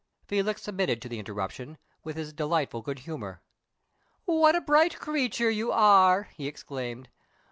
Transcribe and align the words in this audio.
Felix 0.27 0.63
submitted 0.63 0.99
to 0.99 1.07
the 1.07 1.19
interruption 1.19 1.77
with 2.03 2.15
his 2.15 2.33
delightful 2.33 2.81
good 2.81 2.97
humor. 2.97 3.43
"What 4.25 4.55
a 4.55 4.61
bright 4.61 4.97
creature 4.97 5.51
you 5.51 5.71
are!" 5.71 6.29
he 6.33 6.47
exclaimed. 6.47 7.07